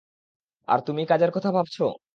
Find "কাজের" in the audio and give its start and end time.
1.05-1.31